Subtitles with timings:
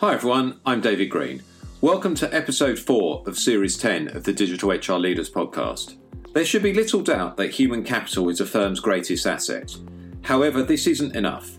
[0.00, 1.42] Hi everyone, I'm David Green.
[1.80, 5.96] Welcome to episode 4 of series 10 of the Digital HR Leaders podcast.
[6.34, 9.74] There should be little doubt that human capital is a firm's greatest asset.
[10.20, 11.50] However, this isn't enough.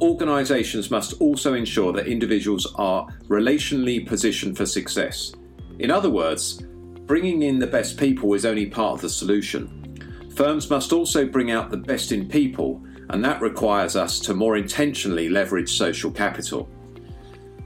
[0.00, 5.34] Organisations must also ensure that individuals are relationally positioned for success.
[5.78, 6.62] In other words,
[7.04, 10.30] bringing in the best people is only part of the solution.
[10.34, 14.56] Firms must also bring out the best in people, and that requires us to more
[14.56, 16.70] intentionally leverage social capital.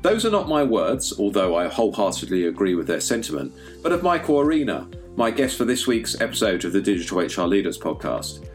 [0.07, 3.53] Those are not my words, although I wholeheartedly agree with their sentiment,
[3.83, 7.77] but of Michael Arena, my guest for this week's episode of the Digital HR Leaders
[7.77, 8.47] podcast.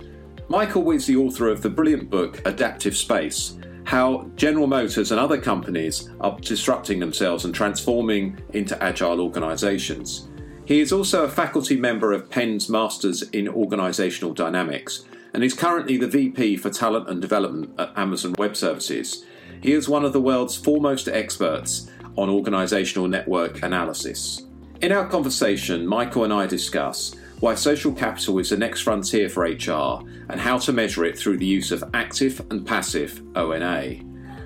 [0.48, 5.38] Michael is the author of the brilliant book Adaptive Space How General Motors and other
[5.38, 10.30] companies are disrupting themselves and transforming into agile organizations.
[10.64, 15.98] He is also a faculty member of Penn's Masters in Organizational Dynamics and is currently
[15.98, 19.26] the VP for Talent and Development at Amazon Web Services
[19.62, 24.46] he is one of the world's foremost experts on organisational network analysis.
[24.82, 29.44] In our conversation, Michael and I discuss why social capital is the next frontier for
[29.44, 33.96] HR and how to measure it through the use of active and passive ONA.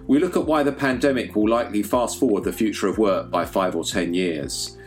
[0.07, 3.45] We look at why the pandemic will likely fast forward the future of work by
[3.45, 4.77] five or ten years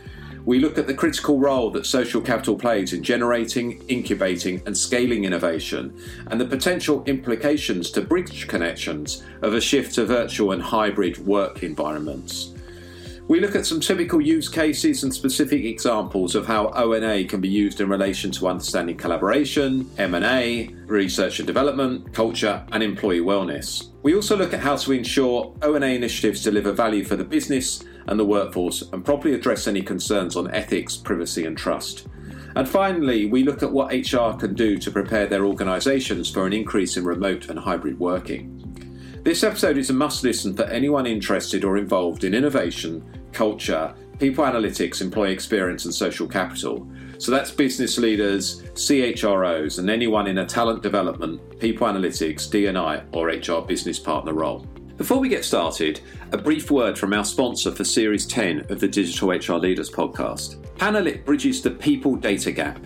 [0.45, 5.25] we look at the critical role that social capital plays in generating, incubating, and scaling
[5.25, 11.17] innovation, and the potential implications to bridge connections of a shift to virtual and hybrid
[11.25, 12.53] work environments.
[13.29, 17.47] We look at some typical use cases and specific examples of how ONA can be
[17.47, 23.89] used in relation to understanding collaboration, M&A, research and development, culture, and employee wellness.
[24.01, 28.19] We also look at how to ensure ONA initiatives deliver value for the business and
[28.19, 32.07] the workforce and properly address any concerns on ethics, privacy, and trust.
[32.55, 36.53] And finally, we look at what HR can do to prepare their organisations for an
[36.53, 38.55] increase in remote and hybrid working.
[39.23, 44.43] This episode is a must listen for anyone interested or involved in innovation, culture, people
[44.43, 46.89] analytics, employee experience, and social capital.
[47.19, 53.27] So that's business leaders, CHROs, and anyone in a talent development, people analytics, D&I, or
[53.27, 54.65] HR business partner role.
[54.99, 56.01] Before we get started,
[56.33, 60.57] a brief word from our sponsor for Series 10 of the Digital HR Leaders podcast.
[60.75, 62.77] Panalyt bridges the people data gap,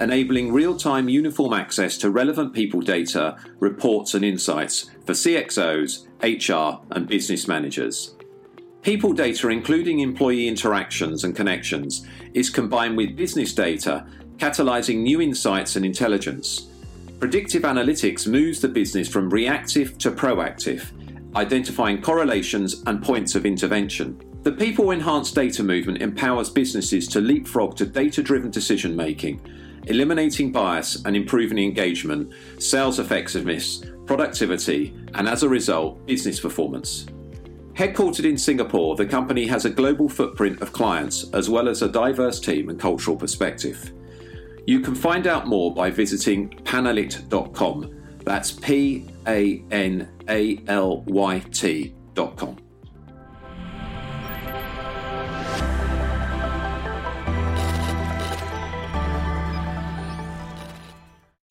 [0.00, 6.82] enabling real time uniform access to relevant people data, reports, and insights for CXOs, HR,
[6.92, 8.14] and business managers.
[8.80, 14.06] People data, including employee interactions and connections, is combined with business data,
[14.38, 16.68] catalyzing new insights and intelligence.
[17.20, 20.92] Predictive analytics moves the business from reactive to proactive
[21.36, 24.20] identifying correlations and points of intervention.
[24.42, 29.40] The people enhanced data movement empowers businesses to leapfrog to data driven decision making,
[29.86, 37.06] eliminating bias and improving engagement, sales effectiveness, productivity, and as a result, business performance.
[37.74, 41.88] Headquartered in Singapore, the company has a global footprint of clients as well as a
[41.88, 43.92] diverse team and cultural perspective.
[44.66, 47.94] You can find out more by visiting panalyt.com.
[48.24, 52.56] That's P A N A L Y T dot com.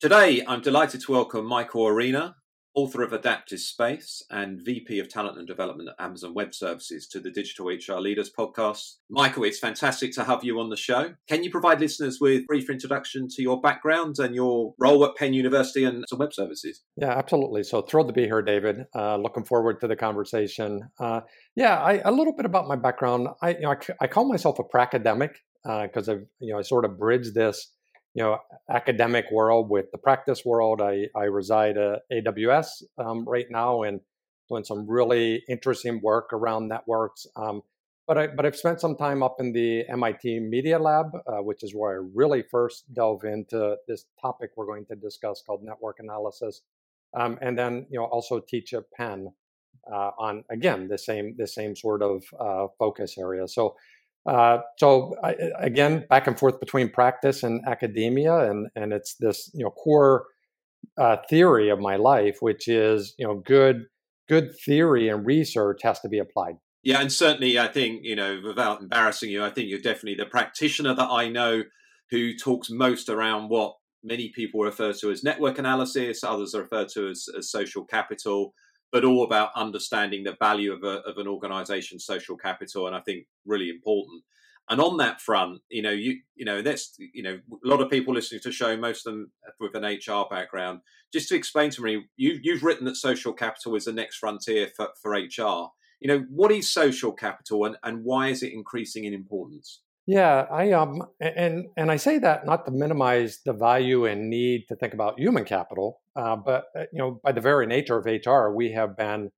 [0.00, 2.34] Today, I'm delighted to welcome Michael Arena,
[2.78, 7.18] author of Adaptive Space and VP of Talent and Development at Amazon Web Services, to
[7.18, 8.98] the Digital HR Leaders podcast.
[9.10, 11.14] Michael, it's fantastic to have you on the show.
[11.28, 15.16] Can you provide listeners with a brief introduction to your background and your role at
[15.16, 16.84] Penn University and Amazon Web Services?
[16.96, 17.64] Yeah, absolutely.
[17.64, 18.86] So thrilled to be here, David.
[18.94, 20.88] Uh, looking forward to the conversation.
[21.00, 21.22] Uh,
[21.56, 23.26] yeah, I, a little bit about my background.
[23.42, 25.30] I, you know, I, I call myself a pracademic
[25.64, 27.72] because uh, I've, you know, I sort of bridge this
[28.18, 30.80] you know academic world with the practice world.
[30.82, 34.00] I I reside at AWS um, right now and
[34.48, 37.28] doing some really interesting work around networks.
[37.36, 37.62] Um,
[38.08, 41.62] but I but I've spent some time up in the MIT Media Lab, uh, which
[41.62, 46.00] is where I really first delve into this topic we're going to discuss called network
[46.00, 46.62] analysis,
[47.14, 49.28] um, and then you know also teach at Penn
[49.92, 53.46] uh, on again the same the same sort of uh, focus area.
[53.46, 53.76] So
[54.28, 59.50] uh, so I, again, back and forth between practice and academia, and and it's this
[59.54, 60.26] you know core
[60.98, 63.86] uh, theory of my life, which is you know good
[64.28, 66.56] good theory and research has to be applied.
[66.82, 70.26] Yeah, and certainly, I think you know, without embarrassing you, I think you're definitely the
[70.26, 71.62] practitioner that I know
[72.10, 77.08] who talks most around what many people refer to as network analysis, others refer to
[77.08, 78.52] as, as social capital
[78.92, 82.86] but all about understanding the value of, a, of an organization's social capital.
[82.86, 84.22] And I think really important.
[84.70, 87.90] And on that front, you know, you you know, that's you know, a lot of
[87.90, 90.80] people listening to the show, most of them with an HR background.
[91.10, 94.68] Just to explain to me, you you've written that social capital is the next frontier
[94.76, 95.70] for, for HR.
[96.00, 99.80] You know, what is social capital and, and why is it increasing in importance?
[100.06, 104.66] Yeah, I um and and I say that not to minimize the value and need
[104.68, 108.04] to think about human capital, uh, but uh, you know, by the very nature of
[108.04, 109.30] HR, we have been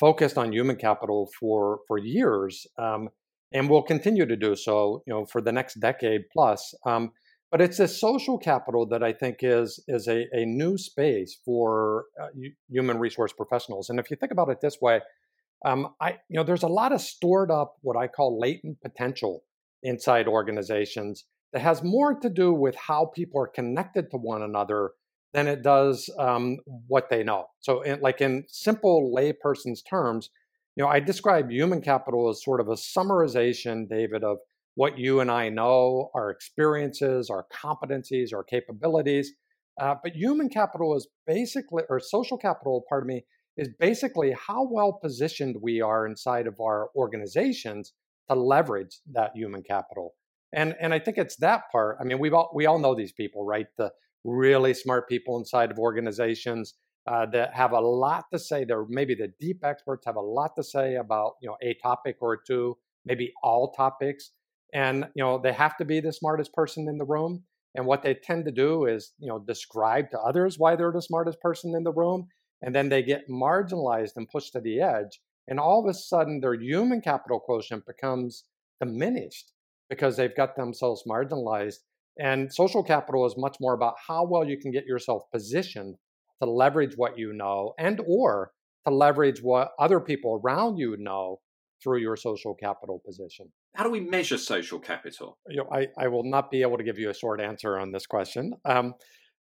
[0.00, 3.08] focused on human capital for for years, um,
[3.52, 5.02] and will continue to do so.
[5.06, 6.74] You know, for the next decade plus.
[6.84, 7.12] Um,
[7.52, 12.06] but it's a social capital that I think is is a, a new space for
[12.20, 12.26] uh,
[12.68, 13.88] human resource professionals.
[13.88, 15.02] And if you think about it this way,
[15.64, 19.44] um, I you know there's a lot of stored up what I call latent potential
[19.84, 24.90] inside organizations that has more to do with how people are connected to one another
[25.34, 27.46] than it does um, what they know.
[27.60, 30.30] So, in, like in simple layperson's terms,
[30.76, 34.38] you know, I describe human capital as sort of a summarization, David, of
[34.76, 39.32] what you and I know, our experiences, our competencies, our capabilities.
[39.80, 43.24] Uh, but human capital is basically, or social capital, pardon me,
[43.56, 47.92] is basically how well positioned we are inside of our organizations
[48.28, 50.14] to leverage that human capital.
[50.52, 51.98] And and I think it's that part.
[52.00, 53.66] I mean, we've all we all know these people, right?
[53.76, 53.90] The
[54.24, 56.74] really smart people inside of organizations
[57.06, 58.64] uh, that have a lot to say.
[58.64, 62.16] They're maybe the deep experts have a lot to say about you know a topic
[62.20, 64.30] or two, maybe all topics.
[64.72, 67.44] And you know they have to be the smartest person in the room.
[67.76, 71.02] And what they tend to do is you know describe to others why they're the
[71.02, 72.28] smartest person in the room
[72.64, 75.20] and then they get marginalized and pushed to the edge.
[75.46, 78.44] And all of a sudden their human capital quotient becomes
[78.80, 79.52] diminished
[79.90, 81.80] because they've got themselves marginalized
[82.18, 85.96] and social capital is much more about how well you can get yourself positioned
[86.42, 88.52] to leverage what you know and or
[88.86, 91.38] to leverage what other people around you know
[91.82, 93.52] through your social capital position.
[93.74, 95.38] How do we measure social capital?
[95.48, 97.92] You know, I, I will not be able to give you a short answer on
[97.92, 98.54] this question.
[98.64, 98.94] Um,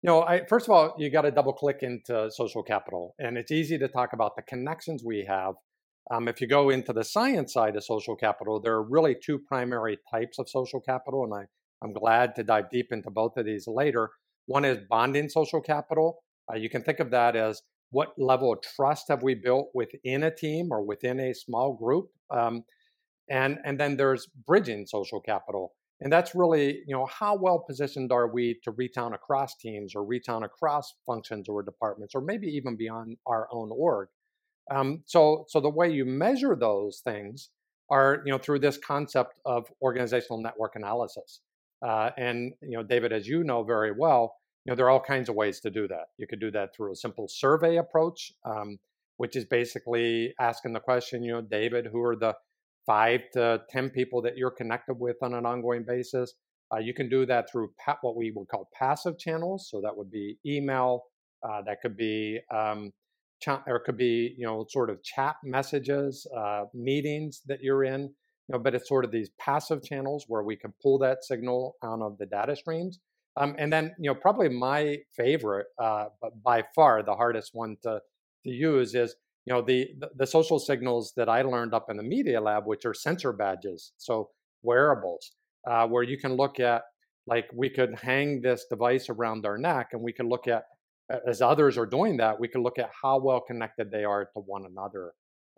[0.02, 3.38] you know, I, first of all, you got to double click into social capital, and
[3.38, 5.54] it's easy to talk about the connections we have.
[6.10, 9.38] Um, if you go into the science side of social capital, there are really two
[9.38, 11.46] primary types of social capital, and I,
[11.84, 14.12] I'm glad to dive deep into both of these later.
[14.46, 16.24] One is bonding social capital.
[16.52, 17.62] Uh, you can think of that as
[17.92, 22.10] what level of trust have we built within a team or within a small group
[22.32, 22.64] um,
[23.30, 28.12] and and then there's bridging social capital and that's really you know how well positioned
[28.12, 32.22] are we to reach out across teams or reach out across functions or departments or
[32.22, 34.08] maybe even beyond our own org
[34.72, 37.50] um, so so the way you measure those things
[37.90, 41.42] are you know through this concept of organizational network analysis
[41.86, 44.36] uh, and you know david as you know very well
[44.66, 46.06] you know there are all kinds of ways to do that.
[46.18, 48.78] You could do that through a simple survey approach um,
[49.18, 52.36] which is basically asking the question you know david who are the
[52.86, 56.34] five to ten people that you're connected with on an ongoing basis?
[56.74, 59.68] Uh, you can do that through pa- what we would call passive channels.
[59.70, 61.04] So that would be email
[61.44, 62.92] uh, that could be um,
[63.42, 67.84] ch- or it could be you know sort of chat messages uh, meetings that you're
[67.84, 68.14] in
[68.52, 72.02] know but it's sort of these passive channels where we can pull that signal out
[72.02, 73.00] of the data streams
[73.38, 77.78] um, and then, you know, probably my favorite, uh, but by far the hardest one
[77.84, 78.00] to,
[78.44, 79.16] to use is,
[79.46, 82.66] you know, the, the, the social signals that I learned up in the media lab,
[82.66, 84.30] which are sensor badges, so
[84.64, 85.32] wearables,
[85.70, 86.84] uh, where you can look at,
[87.26, 90.66] like, we could hang this device around our neck, and we can look at,
[91.28, 94.40] as others are doing that, we can look at how well connected they are to
[94.46, 95.14] one another.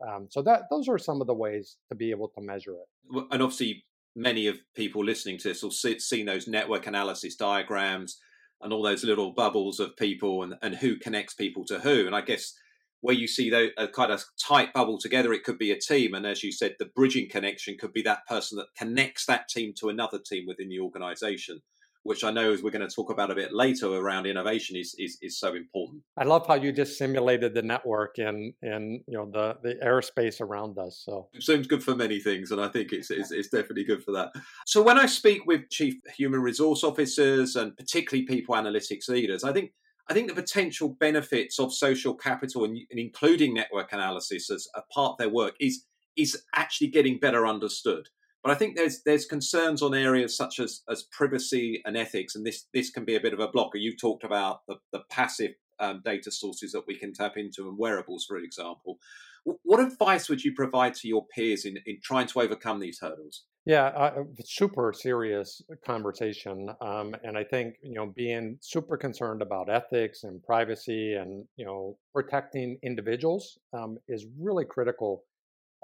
[0.06, 3.26] Um, so that those are some of the ways to be able to measure it.
[3.32, 3.86] And obviously,
[4.16, 8.20] many of people listening to this will see, seen those network analysis diagrams
[8.62, 12.06] and all those little bubbles of people and, and who connects people to who.
[12.06, 12.54] And I guess
[13.02, 16.14] where you see those, a kind of tight bubble together, it could be a team.
[16.14, 19.74] And as you said, the bridging connection could be that person that connects that team
[19.80, 21.62] to another team within the organization
[22.04, 24.96] which I know as we're going to talk about a bit later around innovation is,
[25.00, 26.04] is, is so important.
[26.18, 30.42] I love how you just simulated the network and, and you know the, the airspace
[30.42, 31.02] around us.
[31.06, 34.04] So it seems good for many things, and I think it's, it's, it's definitely good
[34.04, 34.32] for that.
[34.66, 39.54] So when I speak with chief human resource officers and particularly people analytics leaders, I
[39.54, 39.72] think
[40.10, 44.82] I think the potential benefits of social capital and, and including network analysis as a
[44.94, 48.10] part of their work is is actually getting better understood.
[48.44, 52.46] But I think there's there's concerns on areas such as as privacy and ethics, and
[52.46, 53.78] this this can be a bit of a blocker.
[53.78, 57.78] You talked about the, the passive um, data sources that we can tap into and
[57.78, 59.00] wearables, for example.
[59.46, 63.44] What advice would you provide to your peers in, in trying to overcome these hurdles?
[63.66, 69.70] Yeah, uh, super serious conversation, um, and I think you know being super concerned about
[69.70, 75.24] ethics and privacy and you know protecting individuals um, is really critical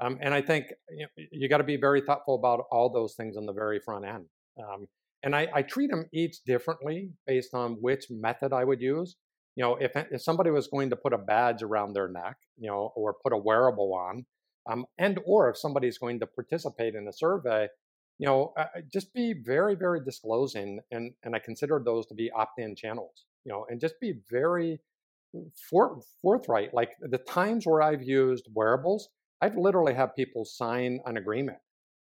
[0.02, 3.16] um, and I think you, know, you got to be very thoughtful about all those
[3.16, 4.26] things on the very front end.
[4.60, 4.88] Um,
[5.24, 9.16] and I, I, treat them each differently based on which method I would use.
[9.56, 12.70] You know, if, if somebody was going to put a badge around their neck, you
[12.70, 14.26] know, or put a wearable on,
[14.70, 17.68] um, and or if somebody's going to participate in a survey,
[18.20, 22.30] you know, uh, just be very, very disclosing, and and I consider those to be
[22.32, 24.80] opt-in channels, you know, and just be very
[25.70, 26.74] for, forthright.
[26.74, 29.10] Like the times where I've used wearables,
[29.42, 31.60] I've literally had people sign an agreement,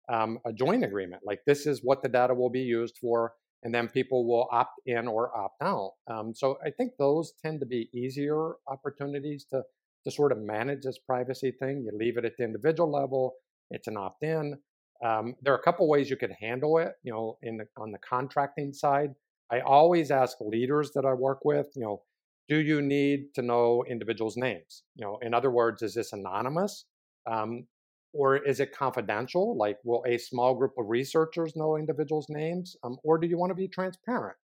[0.10, 3.74] um, a joint agreement, like this is what the data will be used for, and
[3.74, 5.94] then people will opt in or opt out.
[6.08, 9.64] Um, so I think those tend to be easier opportunities to
[10.04, 11.84] to sort of manage this privacy thing.
[11.86, 13.36] You leave it at the individual level.
[13.72, 14.58] It's an opt in.
[15.04, 16.94] Um, there are a couple ways you could handle it.
[17.04, 19.12] You know, in the, on the contracting side,
[19.52, 21.68] I always ask leaders that I work with.
[21.76, 22.02] You know,
[22.50, 24.84] do you need to know individuals' names?
[24.96, 26.86] You know, in other words, is this anonymous?
[27.26, 27.68] Um,
[28.14, 29.58] or is it confidential?
[29.58, 32.76] Like, will a small group of researchers know individuals' names?
[32.84, 34.38] Um, or do you want to be transparent?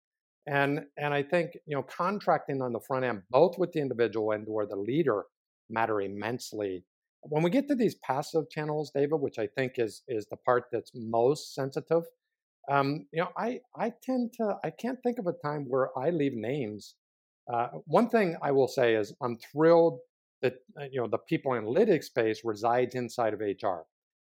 [0.47, 4.33] And and I think you know contracting on the front end, both with the individual
[4.33, 5.25] and or the leader,
[5.69, 6.85] matter immensely.
[7.23, 10.67] When we get to these passive channels, David, which I think is is the part
[10.73, 12.05] that's most sensitive,
[12.71, 16.11] um, you know, I I tend to I can't think of a time where I
[16.11, 16.95] leave names
[17.53, 20.01] uh, one thing I will say is I'm thrilled
[20.43, 23.83] that uh, you know the people analytics space resides inside of HR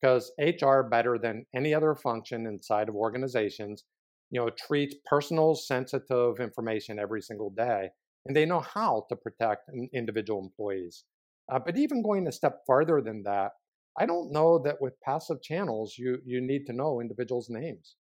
[0.01, 3.85] because HR better than any other function inside of organizations
[4.31, 7.89] you know treats personal sensitive information every single day
[8.27, 11.05] and they know how to protect individual employees.
[11.51, 13.53] Uh, but even going a step farther than that
[13.99, 17.97] i don't know that with passive channels you you need to know individuals names.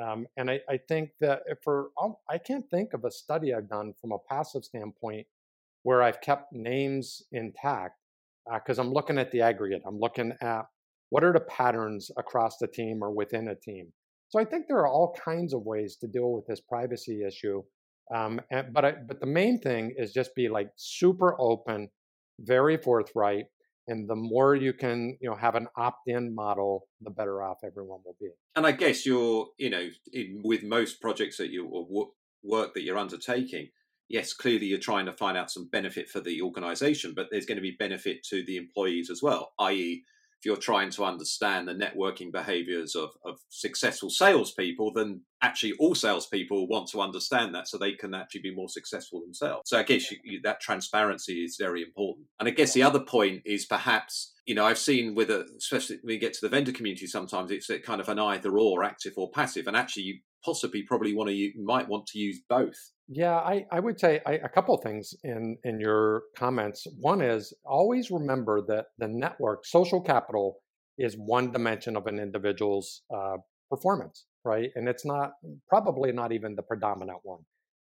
[0.00, 1.88] Um, and I, I, think that for
[2.30, 5.26] I can't think of a study I've done from a passive standpoint
[5.88, 7.94] where I've kept names intact
[8.52, 9.80] because uh, I'm looking at the aggregate.
[9.86, 10.66] I'm looking at
[11.08, 13.90] what are the patterns across the team or within a team.
[14.28, 17.62] So I think there are all kinds of ways to deal with this privacy issue.
[18.14, 21.88] Um, and, but I, but the main thing is just be like super open,
[22.38, 23.46] very forthright,
[23.86, 28.00] and the more you can you know have an opt-in model the better off everyone
[28.04, 32.08] will be and i guess you're you know in, with most projects that you or
[32.42, 33.68] work that you're undertaking
[34.08, 37.56] yes clearly you're trying to find out some benefit for the organization but there's going
[37.56, 40.04] to be benefit to the employees as well i.e
[40.38, 45.96] if you're trying to understand the networking behaviors of, of successful salespeople, then actually all
[45.96, 49.68] salespeople want to understand that so they can actually be more successful themselves.
[49.68, 52.28] So I guess you, you, that transparency is very important.
[52.38, 55.98] And I guess the other point is perhaps, you know, I've seen with a, especially
[56.02, 59.12] when you get to the vendor community, sometimes it's kind of an either or, active
[59.18, 59.66] or passive.
[59.66, 62.78] And actually, you possibly probably want to, you might want to use both.
[63.08, 66.86] Yeah, I, I would say I, a couple of things in in your comments.
[66.98, 70.60] One is always remember that the network social capital
[70.96, 73.36] is one dimension of an individual's uh,
[73.70, 74.70] performance, right?
[74.76, 75.32] And it's not
[75.68, 77.40] probably not even the predominant one.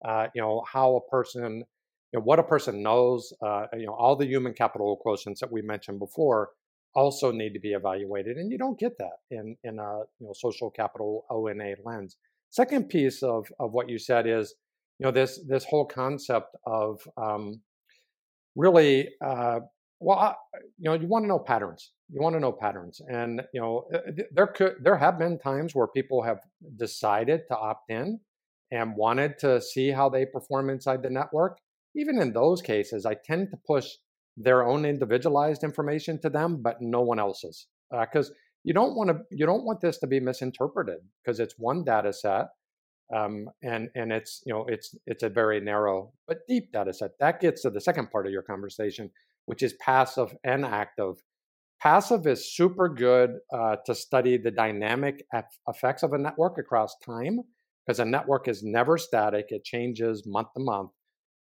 [0.08, 1.64] Uh, you know how a person,
[2.14, 3.34] you know, what a person knows.
[3.42, 6.50] Uh, you know all the human capital quotients that we mentioned before
[6.96, 10.34] also need to be evaluated, and you don't get that in in a you know
[10.34, 12.18] social capital ONA lens.
[12.52, 14.54] Second piece of of what you said is
[15.00, 17.62] you know this this whole concept of um,
[18.56, 19.60] really uh,
[20.00, 20.36] well I,
[20.78, 23.88] you know you want to know patterns you want to know patterns and you know
[23.92, 24.00] uh,
[24.32, 26.42] there could there have been times where people have
[26.78, 28.20] decided to opt in
[28.72, 31.58] and wanted to see how they perform inside the network
[31.96, 33.88] even in those cases i tend to push
[34.36, 37.68] their own individualized information to them but no one else's
[38.02, 38.34] because uh,
[38.64, 42.12] you don't want to you don't want this to be misinterpreted because it's one data
[42.12, 42.48] set
[43.14, 47.12] um, and and it's you know it's it's a very narrow but deep data set.
[47.20, 49.12] That gets to the second part of your conversation,
[49.46, 51.16] which is passive and active.
[51.82, 55.26] Passive is super good uh, to study the dynamic
[55.68, 57.40] effects of a network across time
[57.86, 60.92] because a network is never static; it changes month to month.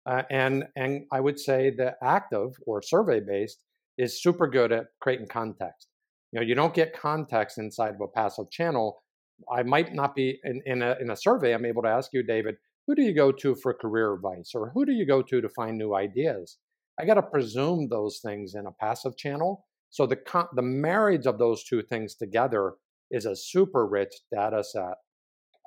[0.07, 3.64] Uh, and and I would say the active or survey based
[3.99, 5.88] is super good at creating context.
[6.33, 9.02] You know, you don't get context inside of a passive channel
[9.50, 12.23] I might not be in, in, a, in a survey, I'm able to ask you,
[12.23, 15.40] David, who do you go to for career advice or who do you go to
[15.40, 16.59] to find new ideas?
[16.99, 19.66] I got to presume those things in a passive channel.
[19.90, 22.75] So the, con- the marriage of those two things together
[23.11, 24.95] is a super rich data set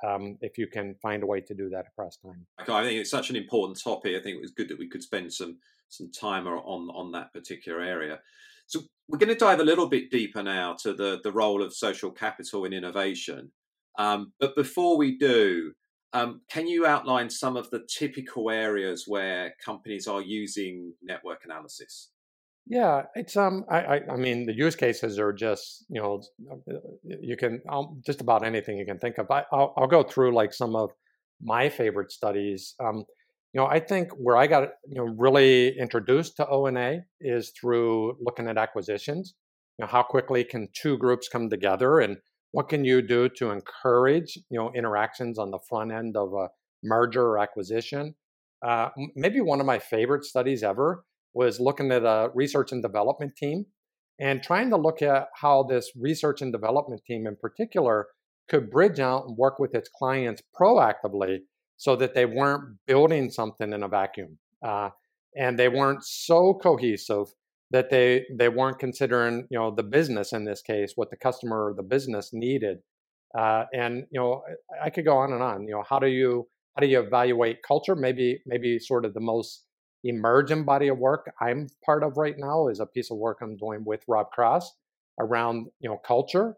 [0.03, 2.45] um, if you can find a way to do that across time.
[2.59, 4.15] I think it's such an important topic.
[4.15, 5.57] I think it was good that we could spend some
[5.89, 8.19] some time on on that particular area.
[8.67, 11.73] So we're going to dive a little bit deeper now to the the role of
[11.73, 13.51] social capital in innovation.
[13.99, 15.73] Um, but before we do,
[16.13, 22.09] um, can you outline some of the typical areas where companies are using network analysis?
[22.65, 26.21] Yeah, it's um, I, I, I mean, the use cases are just you know,
[27.03, 29.29] you can um, just about anything you can think of.
[29.29, 30.91] I, will I'll go through like some of
[31.41, 32.75] my favorite studies.
[32.79, 33.03] Um,
[33.53, 38.17] you know, I think where I got you know really introduced to ONA is through
[38.21, 39.35] looking at acquisitions.
[39.77, 42.17] you know, how quickly can two groups come together and
[42.51, 46.49] what can you do to encourage you know interactions on the front end of a
[46.83, 48.15] merger or acquisition
[48.65, 51.03] uh, maybe one of my favorite studies ever
[51.33, 53.65] was looking at a research and development team
[54.19, 58.07] and trying to look at how this research and development team in particular
[58.49, 61.39] could bridge out and work with its clients proactively
[61.77, 64.89] so that they weren't building something in a vacuum uh,
[65.35, 67.27] and they weren't so cohesive
[67.71, 71.69] that they they weren't considering you know the business in this case what the customer
[71.69, 72.77] or the business needed
[73.37, 74.43] uh, and you know
[74.83, 77.63] i could go on and on you know how do you how do you evaluate
[77.63, 77.95] culture?
[77.95, 79.65] Maybe maybe sort of the most
[80.03, 83.55] emergent body of work i'm part of right now is a piece of work i'm
[83.57, 84.71] doing with rob cross
[85.19, 86.55] around you know culture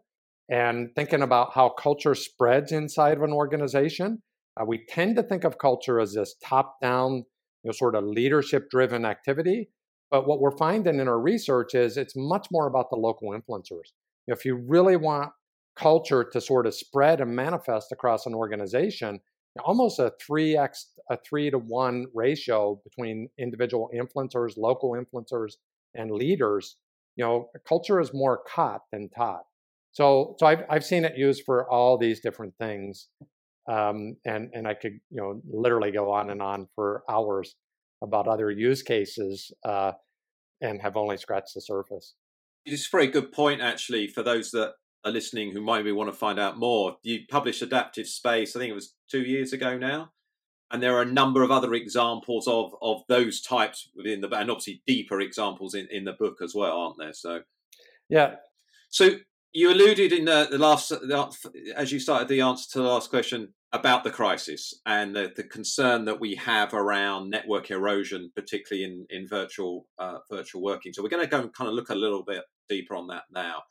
[0.48, 4.22] and thinking about how culture spreads inside of an organization
[4.60, 7.24] uh, we tend to think of culture as this top down you
[7.64, 9.68] know sort of leadership driven activity
[10.10, 13.92] but what we're finding in our research is it's much more about the local influencers.
[14.26, 15.32] If you really want
[15.74, 19.20] culture to sort of spread and manifest across an organization,
[19.60, 25.54] almost a 3x, a 3 to 1 ratio between individual influencers, local influencers,
[25.94, 26.76] and leaders,
[27.16, 29.44] you know, culture is more caught than taught.
[29.92, 33.08] So, so I've, I've seen it used for all these different things.
[33.68, 37.56] Um, and, and I could, you know, literally go on and on for hours
[38.02, 39.92] about other use cases uh,
[40.60, 42.14] and have only scratched the surface.
[42.64, 44.74] It's a very good point, actually, for those that
[45.06, 46.96] are listening who might be want to find out more.
[47.02, 50.10] You published Adaptive Space, I think it was two years ago now.
[50.72, 54.50] And there are a number of other examples of, of those types within the, and
[54.50, 57.12] obviously deeper examples in, in the book as well, aren't there?
[57.12, 57.42] So,
[58.08, 58.36] yeah.
[58.88, 59.10] So
[59.52, 60.92] you alluded in the, the last,
[61.76, 65.42] as you started the answer to the last question, about the crisis and the, the,
[65.42, 70.92] concern that we have around network erosion, particularly in in virtual uh, virtual working.
[70.92, 73.24] So we're going to go and kind of look a little bit deeper on that
[73.30, 73.62] now.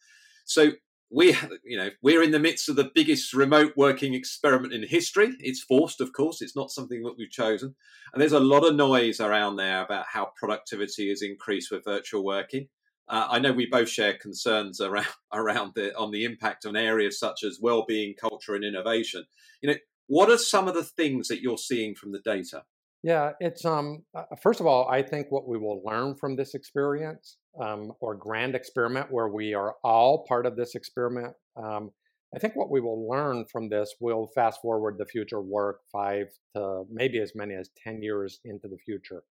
[0.45, 0.71] So
[1.11, 5.35] we, you know, we're in the midst of the biggest remote working experiment in history.
[5.39, 6.41] It's forced, of course.
[6.41, 7.75] It's not something that we've chosen,
[8.13, 12.25] and there's a lot of noise around there about how productivity has increased with virtual
[12.25, 12.67] working.
[13.07, 17.19] Uh, I know we both share concerns around around the on the impact on areas
[17.19, 19.25] such as well-being, culture, and innovation.
[19.61, 19.77] You know,
[20.07, 22.63] what are some of the things that you're seeing from the data?
[23.05, 24.03] Yeah, it's um.
[24.17, 28.15] Uh, first of all, I think what we will learn from this experience, um, or
[28.15, 31.35] grand experiment, where we are all part of this experiment.
[31.55, 31.91] Um,
[32.35, 36.29] I think what we will learn from this will fast forward the future work five
[36.55, 39.21] to maybe as many as ten years into the future.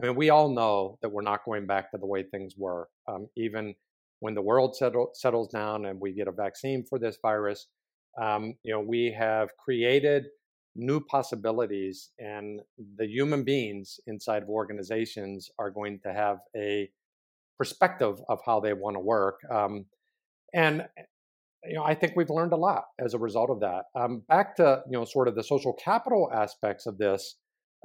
[0.00, 2.88] I mean, we all know that we're not going back to the way things were.
[3.06, 3.74] Um, even
[4.20, 7.66] when the world settle, settles down and we get a vaccine for this virus,
[8.18, 10.28] um, you know, we have created
[10.76, 12.60] new possibilities, and
[12.96, 16.90] the human beings inside of organizations are going to have a
[17.58, 19.40] perspective of how they want to work.
[19.50, 19.86] Um,
[20.54, 20.86] and
[21.64, 23.86] you know, I think we've learned a lot as a result of that.
[23.98, 27.36] Um, back to you know, sort of the social capital aspects of this.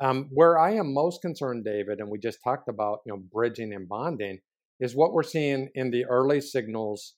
[0.02, 3.74] Um, where I am most concerned, David, and we just talked about, you know, bridging
[3.74, 4.40] and bonding,
[4.80, 7.14] is what we're seeing in the early signals.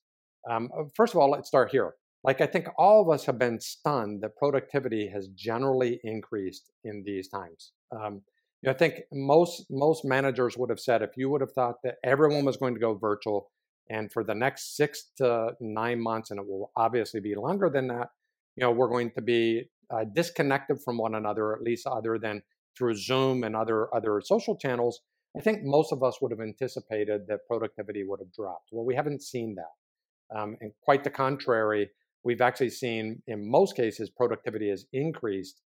[0.49, 1.93] Um, uh, first of all, let's start here.
[2.25, 7.03] Like I think all of us have been stunned that productivity has generally increased in
[7.05, 7.71] these times.
[7.91, 8.21] Um,
[8.67, 12.45] I think most most managers would have said if you would have thought that everyone
[12.45, 13.51] was going to go virtual,
[13.91, 17.87] and for the next six to nine months, and it will obviously be longer than
[17.89, 18.09] that,
[18.55, 22.41] you know, we're going to be uh, disconnected from one another, at least other than
[22.75, 25.01] through Zoom and other other social channels,
[25.37, 28.69] I think most of us would have anticipated that productivity would have dropped.
[28.71, 31.91] Well, we haven't seen that, um, and quite the contrary.
[32.25, 35.61] We've actually seen, in most cases, productivity has increased.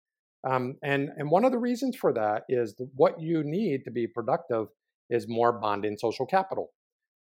[0.49, 4.07] Um, and and one of the reasons for that is what you need to be
[4.07, 4.67] productive
[5.09, 6.73] is more bonding social capital.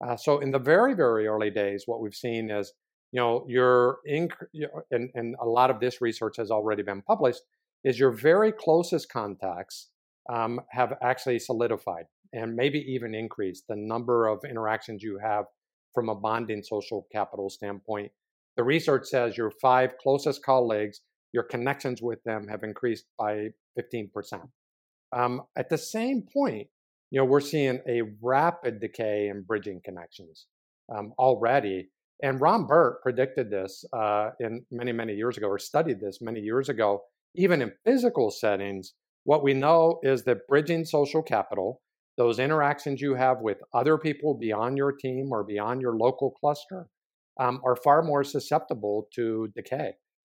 [0.05, 2.73] Uh, so in the very very early days, what we've seen is
[3.13, 3.99] you know your
[4.91, 7.43] and, and a lot of this research has already been published
[7.85, 9.91] is your very closest contacts
[10.33, 15.45] um, have actually solidified and maybe even increased the number of interactions you have
[15.95, 18.11] from a bonding social capital standpoint.
[18.57, 21.01] The research says your five closest colleagues,
[21.33, 24.11] your connections with them have increased by 15%.
[25.17, 26.69] Um, at the same point,
[27.11, 30.47] you know, we're seeing a rapid decay in bridging connections
[30.95, 31.89] um, already.
[32.23, 36.41] And Ron Burt predicted this uh, in many, many years ago, or studied this many
[36.41, 37.03] years ago
[37.35, 41.81] even in physical settings, what we know is that bridging social capital,
[42.17, 46.89] those interactions you have with other people beyond your team or beyond your local cluster,
[47.41, 49.93] um, are far more susceptible to decay.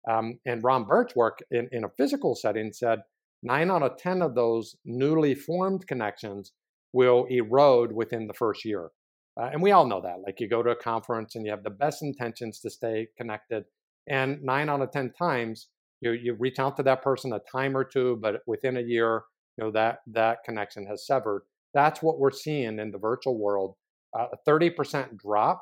[0.10, 3.00] Um, and Ron Burt's work in, in a physical setting said
[3.42, 6.52] nine out of 10 of those newly formed connections
[6.94, 8.92] will erode within the first year.
[9.40, 10.22] Uh, and we all know that.
[10.26, 13.66] Like you go to a conference and you have the best intentions to stay connected,
[14.08, 15.68] and nine out of ten times
[16.02, 19.24] you you reach out to that person a time or two, but within a year,
[19.58, 21.44] you know that that connection has severed.
[21.74, 23.76] That's what we're seeing in the virtual world.
[24.18, 25.62] Uh, a thirty percent drop,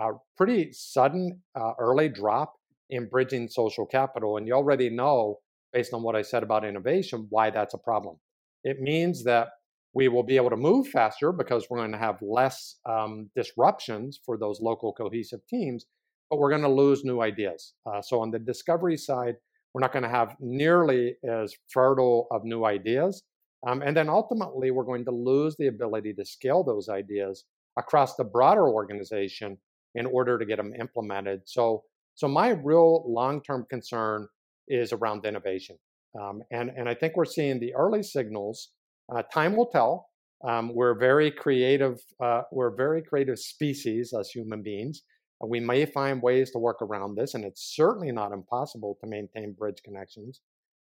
[0.00, 2.54] uh, pretty sudden uh, early drop
[2.90, 5.38] in bridging social capital, and you already know
[5.72, 8.16] based on what I said about innovation why that's a problem.
[8.64, 9.48] It means that
[9.92, 14.20] we will be able to move faster because we're going to have less um, disruptions
[14.24, 15.86] for those local cohesive teams,
[16.28, 17.74] but we're going to lose new ideas.
[17.86, 19.36] Uh, so on the discovery side,
[19.72, 23.22] we're not going to have nearly as fertile of new ideas.
[23.66, 27.44] Um, and then ultimately, we're going to lose the ability to scale those ideas
[27.78, 29.58] across the broader organization
[29.96, 31.42] in order to get them implemented.
[31.46, 34.28] So, so my real long-term concern
[34.68, 35.76] is around innovation.
[36.20, 38.70] Um, and, and I think we're seeing the early signals
[39.14, 40.08] uh, time will tell.
[40.46, 41.98] Um, we're very creative.
[42.22, 45.02] Uh, we're a very creative species as human beings.
[45.46, 49.52] we may find ways to work around this, and it's certainly not impossible to maintain
[49.52, 50.40] bridge connections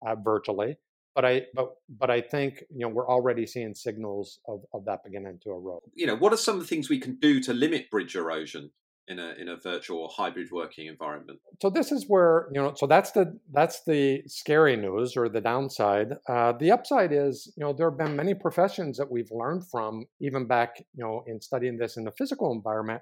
[0.05, 0.77] uh, virtually.
[1.15, 5.03] But I, but, but I think you know we're already seeing signals of, of that
[5.03, 5.81] beginning to erode.
[5.95, 8.71] You know, what are some of the things we can do to limit bridge erosion?
[9.07, 11.39] In a in a virtual hybrid working environment.
[11.61, 12.73] So this is where you know.
[12.75, 16.13] So that's the that's the scary news or the downside.
[16.27, 20.05] Uh, the upside is you know there have been many professions that we've learned from
[20.19, 23.01] even back you know in studying this in the physical environment.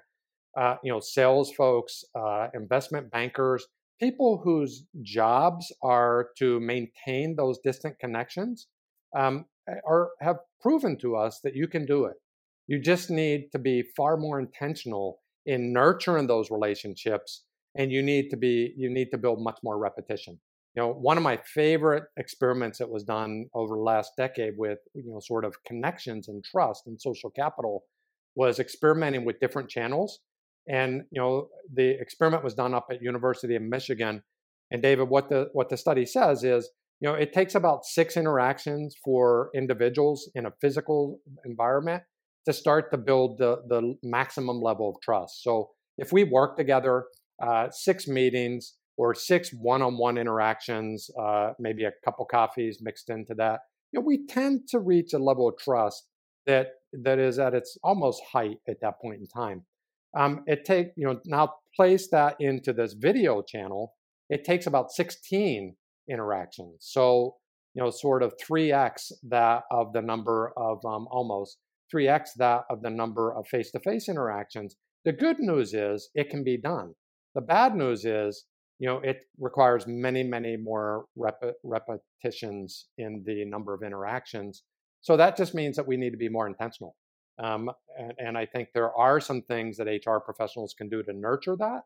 [0.56, 3.66] Uh, you know, sales folks, uh, investment bankers,
[4.00, 8.66] people whose jobs are to maintain those distant connections,
[9.14, 9.44] um,
[9.86, 12.16] are have proven to us that you can do it.
[12.68, 17.44] You just need to be far more intentional in nurturing those relationships
[17.76, 20.38] and you need to be you need to build much more repetition.
[20.74, 24.78] You know one of my favorite experiments that was done over the last decade with
[24.94, 27.84] you know sort of connections and trust and social capital
[28.34, 30.20] was experimenting with different channels.
[30.68, 34.22] And you know the experiment was done up at university of michigan.
[34.70, 38.16] And david what the what the study says is you know it takes about six
[38.16, 42.02] interactions for individuals in a physical environment
[42.46, 45.42] to start to build the, the maximum level of trust.
[45.42, 47.06] So if we work together,
[47.42, 53.60] uh, six meetings or six one-on-one interactions, uh, maybe a couple coffees mixed into that,
[53.92, 56.06] you know, we tend to reach a level of trust
[56.46, 59.64] that that is at its almost height at that point in time.
[60.16, 63.94] Um, it take you know now place that into this video channel.
[64.28, 65.76] It takes about 16
[66.08, 67.36] interactions, so
[67.74, 71.58] you know sort of 3x that of the number of um, almost
[71.92, 74.76] 3x that of the number of face to face interactions.
[75.04, 76.94] The good news is it can be done.
[77.34, 78.44] The bad news is,
[78.78, 84.62] you know, it requires many, many more rep- repetitions in the number of interactions.
[85.02, 86.96] So that just means that we need to be more intentional.
[87.38, 91.12] Um, and, and, I think there are some things that HR professionals can do to
[91.12, 91.82] nurture that.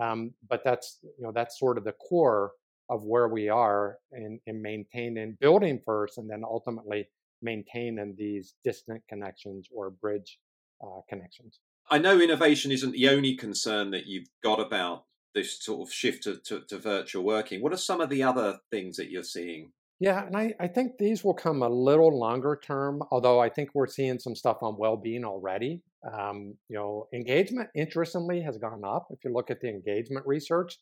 [0.00, 2.52] Um, but that's, you know, that's sort of the core
[2.88, 7.08] of where we are in, in maintaining, building first, and then ultimately
[7.42, 10.38] maintain in these distant connections or bridge
[10.82, 11.60] uh, connections.
[11.90, 16.22] I know innovation isn't the only concern that you've got about this sort of shift
[16.24, 17.60] to, to, to, virtual working.
[17.60, 19.72] What are some of the other things that you're seeing?
[20.00, 23.70] Yeah, and I, I think these will come a little longer term, although I think
[23.74, 25.82] we're seeing some stuff on well being already.
[26.12, 30.78] Um, you know, engagement, interestingly, has gone up if you look at the engagement research.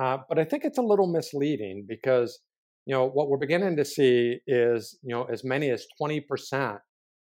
[0.00, 2.40] Uh, but I think it's a little misleading because
[2.86, 6.80] you know, what we're beginning to see is, you know, as many as 20%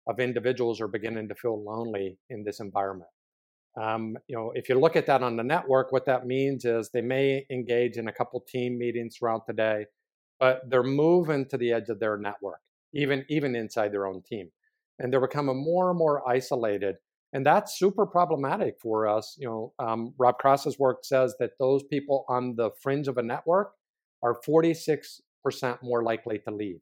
[0.07, 3.09] of individuals are beginning to feel lonely in this environment.
[3.79, 6.89] Um, you know, if you look at that on the network, what that means is
[6.89, 9.85] they may engage in a couple team meetings throughout the day,
[10.39, 12.59] but they're moving to the edge of their network,
[12.93, 14.49] even even inside their own team,
[14.97, 16.95] and they're becoming more and more isolated,
[17.33, 19.35] and that's super problematic for us.
[19.39, 23.23] You know, um, Rob Cross's work says that those people on the fringe of a
[23.23, 23.73] network
[24.23, 26.81] are 46 percent more likely to leave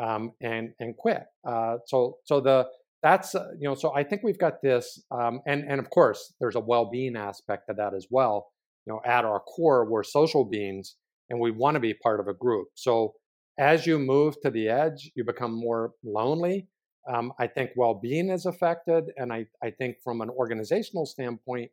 [0.00, 1.24] um, and and quit.
[1.44, 2.66] Uh, so so the
[3.02, 6.34] that's uh, you know so I think we've got this um, and and of course
[6.40, 8.52] there's a well-being aspect to that as well.
[8.86, 10.96] You know, at our core we're social beings
[11.28, 12.68] and we want to be part of a group.
[12.74, 13.14] So
[13.58, 16.68] as you move to the edge, you become more lonely.
[17.12, 21.70] Um, I think well-being is affected, and I I think from an organizational standpoint,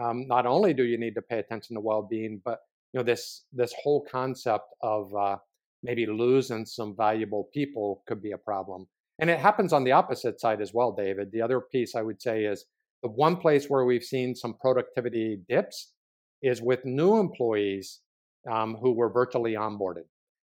[0.00, 2.60] um, not only do you need to pay attention to well-being, but
[2.92, 5.36] you know this this whole concept of uh,
[5.84, 8.86] maybe losing some valuable people could be a problem.
[9.20, 11.30] And it happens on the opposite side as well, David.
[11.30, 12.64] The other piece I would say is
[13.02, 15.92] the one place where we've seen some productivity dips
[16.42, 18.00] is with new employees
[18.50, 20.06] um, who were virtually onboarded.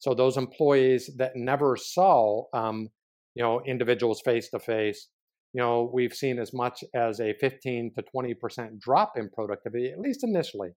[0.00, 2.88] So those employees that never saw, um,
[3.34, 5.08] you know, individuals face to face,
[5.52, 10.00] you know, we've seen as much as a 15 to 20% drop in productivity, at
[10.00, 10.70] least initially.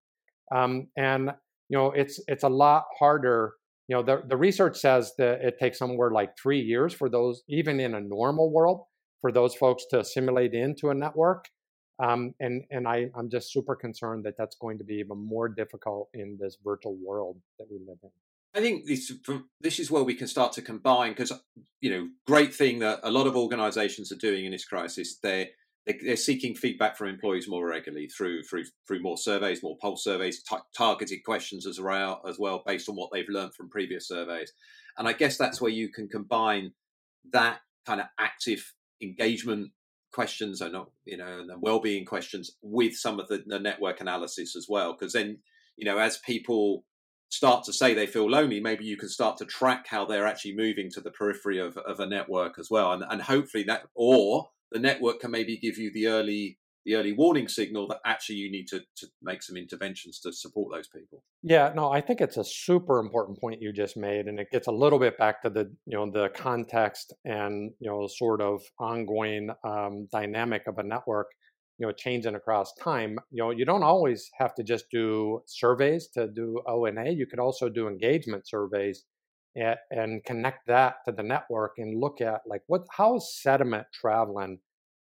[0.54, 1.32] Um, and
[1.70, 3.54] you know, it's it's a lot harder.
[3.92, 7.44] You know, the, the research says that it takes somewhere like three years for those,
[7.50, 8.86] even in a normal world,
[9.20, 11.50] for those folks to assimilate into a network.
[12.02, 15.50] Um, and and I, I'm just super concerned that that's going to be even more
[15.50, 18.12] difficult in this virtual world that we live in.
[18.56, 19.12] I think this
[19.60, 21.34] this is where we can start to combine because
[21.82, 25.48] you know great thing that a lot of organisations are doing in this crisis they're
[25.86, 30.44] they're seeking feedback from employees more regularly through through through more surveys, more pulse surveys,
[30.44, 34.54] t- targeted questions as well as well based on what they've learned from previous surveys,
[34.98, 36.74] and I guess that's where you can combine
[37.32, 39.72] that kind of active engagement
[40.14, 44.56] questions and you know and the well-being questions with some of the, the network analysis
[44.58, 45.38] as well because then
[45.78, 46.84] you know as people
[47.32, 50.56] start to say they feel lonely, maybe you can start to track how they're actually
[50.56, 52.92] moving to the periphery of, of a network as well.
[52.92, 57.14] And, and hopefully that, or the network can maybe give you the early the early
[57.14, 61.24] warning signal that actually you need to, to make some interventions to support those people.
[61.44, 64.66] Yeah, no, I think it's a super important point you just made, and it gets
[64.66, 68.64] a little bit back to the you know the context and you know sort of
[68.80, 71.28] ongoing um, dynamic of a network
[71.78, 76.08] you know changing across time you know you don't always have to just do surveys
[76.08, 79.06] to do ONA you could also do engagement surveys
[79.56, 84.60] and, and connect that to the network and look at like what how's sediment traveling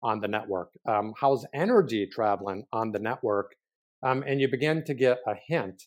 [0.03, 0.69] on the network?
[0.87, 3.55] Um, how's energy traveling on the network?
[4.03, 5.83] Um, and you begin to get a hint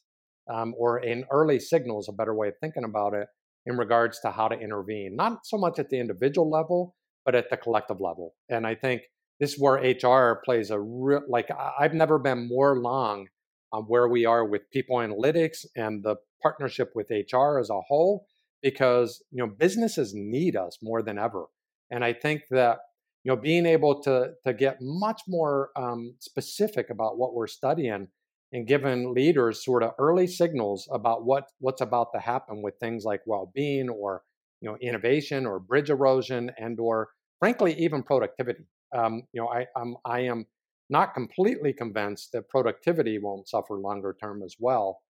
[0.52, 3.28] um, or an early signal is a better way of thinking about it
[3.66, 7.50] in regards to how to intervene not so much at the individual level but at
[7.50, 8.34] the collective level.
[8.48, 9.02] And i think
[9.40, 13.26] this is where HR plays a real like I've never been more long
[13.72, 18.26] on where we are with people analytics and the partnership with HR as a whole
[18.62, 21.46] because you know businesses need us more than ever
[21.90, 22.78] and I think that
[23.24, 28.08] you know being able to to get much more um, specific about what we're studying
[28.52, 33.04] and giving leaders sort of early signals about what what's about to happen with things
[33.04, 34.22] like well-being or
[34.60, 38.64] you know innovation or bridge erosion and or frankly even productivity
[38.96, 40.46] um, you know, I, I'm, I am
[40.88, 45.00] not completely convinced that productivity won't suffer longer term as well.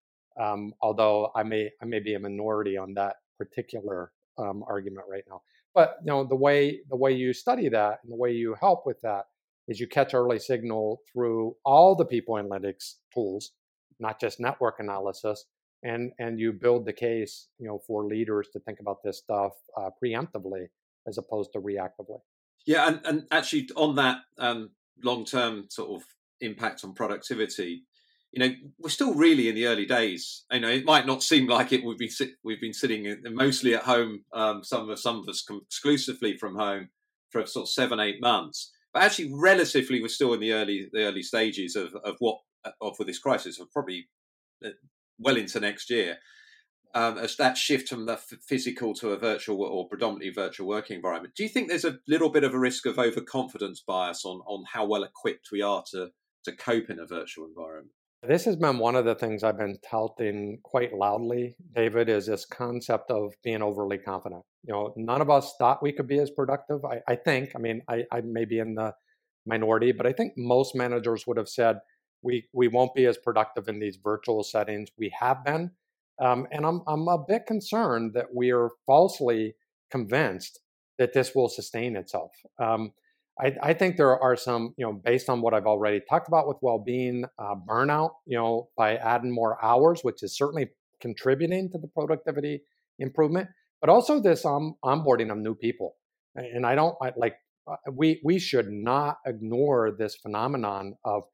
[0.41, 5.25] Um, although I may, I may be a minority on that particular um, argument right
[5.29, 5.41] now.
[5.75, 8.81] But you know, the way the way you study that and the way you help
[8.87, 9.25] with that
[9.69, 13.53] is you catch early signal through all the people analytics tools,
[13.99, 15.45] not just network analysis,
[15.83, 19.53] and and you build the case, you know, for leaders to think about this stuff
[19.79, 20.67] uh, preemptively
[21.07, 22.21] as opposed to reactively.
[22.67, 24.71] Yeah, and, and actually on that um,
[25.03, 26.07] long term sort of
[26.41, 27.85] impact on productivity,
[28.33, 30.45] you know, we're still really in the early days.
[30.53, 31.85] You know, it might not seem like it.
[31.85, 32.11] We've been
[32.45, 34.25] we've been sitting mostly at home.
[34.33, 36.91] Um, some of some of us exclusively from home
[37.31, 38.73] for sort of seven eight months.
[38.93, 42.39] But actually, relatively, we're still in the early the early stages of of what
[42.81, 43.59] of this crisis.
[43.59, 44.09] Of probably
[44.65, 44.71] uh,
[45.19, 46.19] well into next year
[46.95, 51.35] um, as that shift from the physical to a virtual or predominantly virtual working environment.
[51.37, 54.65] Do you think there's a little bit of a risk of overconfidence bias on on
[54.73, 56.11] how well equipped we are to
[56.45, 57.93] to cope in a virtual environment?
[58.23, 62.45] This has been one of the things I've been touting quite loudly, David, is this
[62.45, 64.45] concept of being overly confident.
[64.63, 66.85] You know, none of us thought we could be as productive.
[66.85, 68.93] I, I think, I mean, I, I may be in the
[69.47, 71.79] minority, but I think most managers would have said
[72.23, 74.91] we we won't be as productive in these virtual settings.
[74.99, 75.71] We have been,
[76.21, 79.55] um, and I'm, I'm a bit concerned that we are falsely
[79.91, 80.61] convinced
[80.99, 82.33] that this will sustain itself.
[82.59, 82.93] Um,
[83.41, 86.47] I, I, think there are some, you know, based on what I've already talked about
[86.47, 90.69] with well-being, uh, burnout, you know, by adding more hours, which is certainly
[91.01, 92.63] contributing to the productivity
[92.99, 93.49] improvement,
[93.81, 95.97] but also this um, onboarding of new people.
[96.35, 101.25] And I don't I, like uh, we we should not ignore this phenomenon of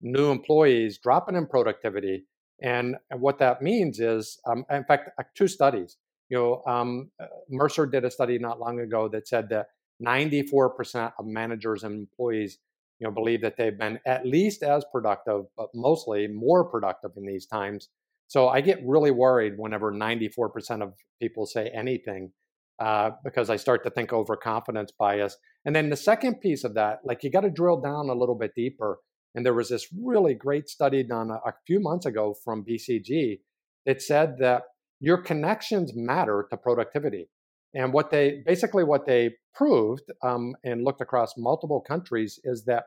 [0.00, 2.26] new employees dropping in productivity
[2.62, 5.96] and what that means is, um, in fact, uh, two studies.
[6.28, 9.66] You know, um, uh, Mercer did a study not long ago that said that
[10.02, 12.58] 94% of managers and employees,
[12.98, 17.26] you know, believe that they've been at least as productive, but mostly more productive in
[17.26, 17.88] these times.
[18.28, 22.32] So I get really worried whenever 94% of people say anything
[22.80, 25.36] uh, because I start to think overconfidence bias.
[25.64, 28.34] And then the second piece of that, like you got to drill down a little
[28.34, 28.98] bit deeper
[29.34, 33.40] and there was this really great study done a, a few months ago from BCG
[33.86, 34.62] that said that
[35.00, 37.28] your connections matter to productivity.
[37.74, 42.84] And what they basically what they proved um, and looked across multiple countries is that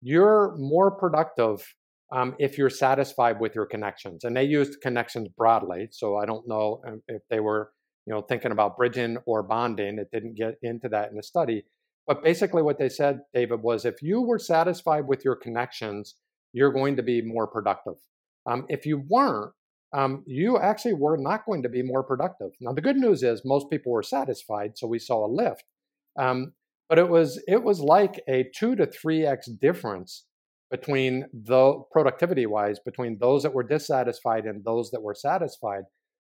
[0.00, 1.74] you're more productive
[2.12, 4.24] um, if you're satisfied with your connections.
[4.24, 7.70] And they used connections broadly, so I don't know um, if they were
[8.06, 9.98] you know thinking about bridging or bonding.
[9.98, 11.64] It didn't get into that in the study,
[12.06, 16.16] but basically, what they said, David, was if you were satisfied with your connections,
[16.52, 17.94] you're going to be more productive.
[18.46, 19.52] Um, if you weren't,
[19.94, 22.50] um, you actually were not going to be more productive.
[22.60, 25.64] Now, the good news is most people were satisfied, so we saw a lift.
[26.18, 26.52] Um,
[26.88, 30.26] but it was it was like a two to three x difference
[30.70, 35.84] between the productivity wise between those that were dissatisfied and those that were satisfied.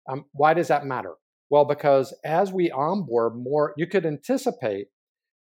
[0.09, 1.15] Um, why does that matter?
[1.49, 4.87] Well, because as we onboard more, you could anticipate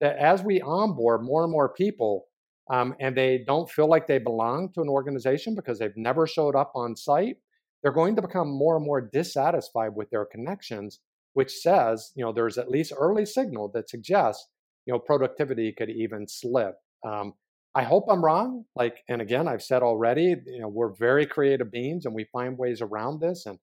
[0.01, 2.27] that as we onboard more and more people,
[2.71, 6.55] um, and they don't feel like they belong to an organization because they've never showed
[6.55, 7.37] up on site,
[7.83, 11.01] they're going to become more and more dissatisfied with their connections,
[11.35, 14.49] which says, you know, there's at least early signal that suggests,
[14.87, 16.75] you know, productivity could even slip.
[17.07, 17.35] Um,
[17.75, 18.65] I hope I'm wrong.
[18.75, 22.59] Like, and again, I've said already, you know, we're very creative beings and we find
[22.59, 23.47] ways around this.
[23.47, 23.59] And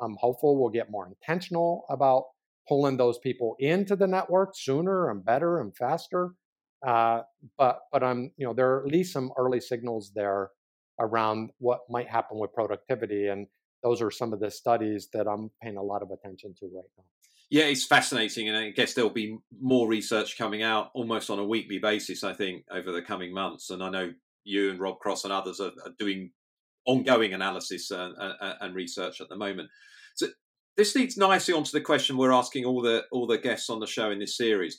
[0.00, 2.24] I'm hopeful we'll get more intentional about
[2.68, 6.30] pulling those people into the network sooner and better and faster.
[6.86, 7.20] Uh,
[7.58, 10.50] but but I'm you know there are at least some early signals there
[11.00, 13.46] around what might happen with productivity, and
[13.82, 16.84] those are some of the studies that I'm paying a lot of attention to right
[16.96, 17.04] now.
[17.50, 21.44] Yeah, it's fascinating, and I guess there'll be more research coming out almost on a
[21.44, 22.24] weekly basis.
[22.24, 24.12] I think over the coming months, and I know
[24.44, 26.30] you and Rob Cross and others are, are doing
[26.86, 29.68] ongoing analysis and, and, and, research at the moment.
[30.14, 30.28] So
[30.76, 33.86] this leads nicely onto the question we're asking all the all the guests on the
[33.86, 34.78] show in this series.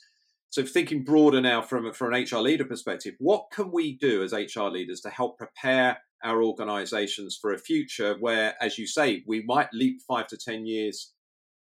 [0.54, 4.34] So thinking broader now from from an HR leader perspective, what can we do as
[4.34, 9.42] HR leaders to help prepare our organisations for a future where, as you say, we
[9.48, 11.12] might leap five to ten years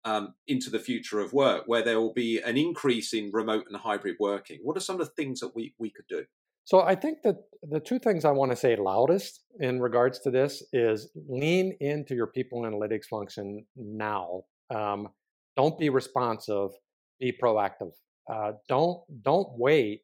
[0.06, 3.76] um, into the future of work, where there will be an increase in remote and
[3.76, 4.60] hybrid working?
[4.62, 6.24] What are some of the things that we we could do?
[6.64, 10.30] So I think that the two things I want to say loudest in regards to
[10.30, 14.44] this is lean into your people analytics function now.
[14.74, 15.08] Um,
[15.54, 16.70] don't be responsive.
[17.18, 17.92] Be proactive.
[18.30, 20.02] Uh, don't don't wait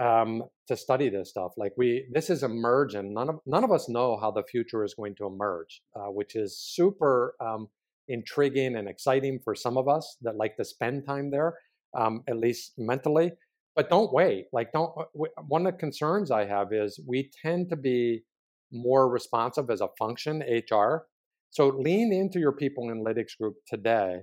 [0.00, 1.52] um, to study this stuff.
[1.56, 3.12] Like we, this is emergent.
[3.12, 6.36] None of none of us know how the future is going to emerge, uh, which
[6.36, 7.68] is super um,
[8.08, 11.58] intriguing and exciting for some of us that like to spend time there,
[11.96, 13.32] um, at least mentally
[13.76, 14.46] but don't wait.
[14.52, 14.92] Like, don't.
[14.98, 18.22] Uh, one of the concerns I have is we tend to be
[18.72, 21.06] more responsive as a function, HR.
[21.50, 24.20] So lean into your people analytics group today.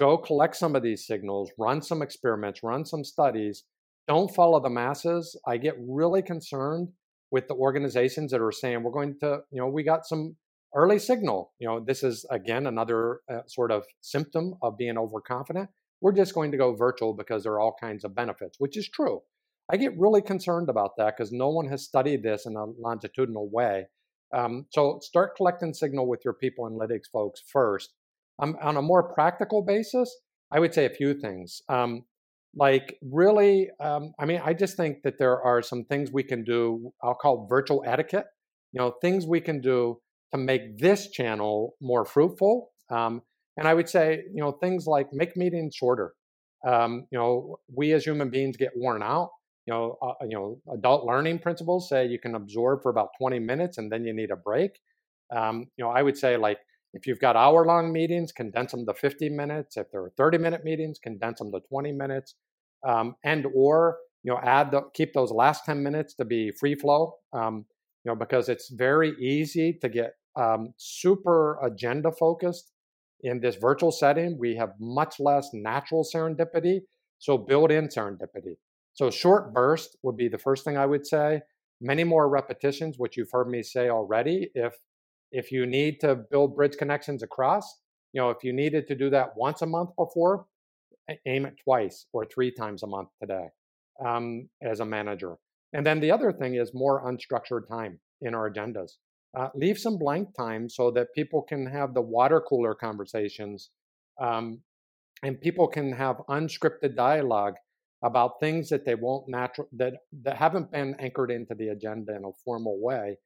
[0.00, 3.64] Go collect some of these signals, run some experiments, run some studies.
[4.08, 5.38] Don't follow the masses.
[5.46, 6.88] I get really concerned
[7.30, 10.36] with the organizations that are saying we're going to, you know, we got some
[10.74, 11.52] early signal.
[11.60, 15.68] You know, this is again another uh, sort of symptom of being overconfident
[16.00, 18.88] we're just going to go virtual because there are all kinds of benefits, which is
[18.88, 19.20] true.
[19.70, 23.48] I get really concerned about that because no one has studied this in a longitudinal
[23.50, 23.86] way.
[24.34, 27.90] Um, so start collecting signal with your people analytics folks first.
[28.40, 30.14] Um, on a more practical basis,
[30.50, 31.62] I would say a few things.
[31.68, 32.04] Um,
[32.54, 36.42] like really, um, I mean, I just think that there are some things we can
[36.42, 36.92] do.
[37.02, 38.26] I'll call virtual etiquette.
[38.72, 40.00] You know, things we can do
[40.32, 42.70] to make this channel more fruitful.
[42.90, 43.22] Um,
[43.56, 46.14] and I would say, you know, things like make meetings shorter.
[46.66, 49.30] Um, you know, we as human beings get worn out.
[49.66, 53.38] You know, uh, you know, adult learning principles say you can absorb for about 20
[53.38, 54.72] minutes and then you need a break.
[55.34, 56.58] Um, you know, I would say like
[56.92, 59.76] if you've got hour long meetings, condense them to 50 minutes.
[59.76, 62.34] If there are 30 minute meetings, condense them to 20 minutes.
[62.86, 66.74] Um, and or you know add the keep those last 10 minutes to be free
[66.74, 67.66] flow um,
[68.04, 72.72] you know because it's very easy to get um, super agenda focused
[73.22, 76.80] in this virtual setting, we have much less natural serendipity.
[77.18, 78.56] So build in serendipity.
[78.94, 81.42] So short burst would be the first thing I would say.
[81.80, 84.50] Many more repetitions, which you've heard me say already.
[84.54, 84.74] If
[85.32, 87.80] if you need to build bridge connections across,
[88.12, 90.46] you know, if you needed to do that once a month before,
[91.26, 93.46] aim it twice or three times a month today
[94.04, 95.36] um, as a manager.
[95.72, 98.92] And then the other thing is more unstructured time in our agendas
[99.38, 103.70] uh, leave some blank time so that people can have the water cooler conversations
[104.20, 104.60] um,
[105.22, 107.54] and people can have unscripted dialogue
[108.02, 112.24] about things that they won't natural that that haven't been anchored into the agenda in
[112.24, 113.16] a formal way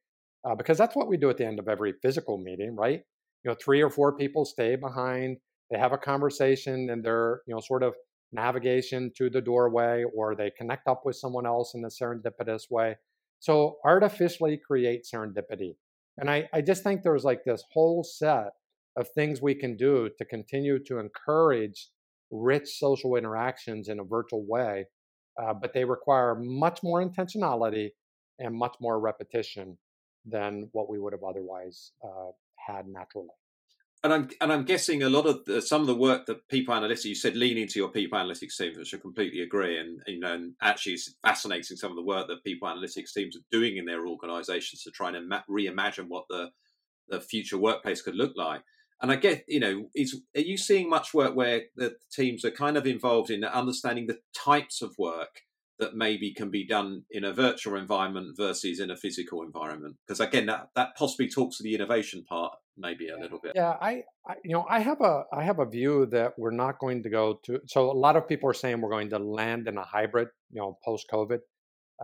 [0.45, 3.01] uh, because that's what we do at the end of every physical meeting right?
[3.43, 5.37] You know three or four people stay behind
[5.71, 7.95] they have a conversation and they're you know sort of
[8.31, 12.95] navigation to the doorway or they connect up with someone else in a serendipitous way.
[13.39, 15.75] So artificially create serendipity.
[16.17, 18.51] And I, I just think there's like this whole set
[18.97, 21.89] of things we can do to continue to encourage
[22.31, 24.85] rich social interactions in a virtual way,
[25.41, 27.89] uh, but they require much more intentionality
[28.39, 29.77] and much more repetition
[30.25, 33.29] than what we would have otherwise uh, had naturally.
[34.03, 36.75] and I'm and I'm guessing a lot of the, some of the work that people
[36.75, 40.19] analytics you said lean into your people analytics teams, which I completely agree, and you
[40.19, 43.77] know, and actually it's fascinating some of the work that people analytics teams are doing
[43.77, 46.51] in their organisations to try and reimagine what the
[47.07, 48.61] the future workplace could look like.
[49.01, 52.51] And I get, you know, is are you seeing much work where the teams are
[52.51, 55.41] kind of involved in understanding the types of work
[55.79, 59.95] that maybe can be done in a virtual environment versus in a physical environment?
[60.05, 63.53] Because again, that, that possibly talks to the innovation part maybe a little bit.
[63.55, 66.79] Yeah, I, I, you know I have a I have a view that we're not
[66.79, 67.61] going to go to.
[67.67, 70.61] So a lot of people are saying we're going to land in a hybrid, you
[70.61, 71.39] know, post COVID.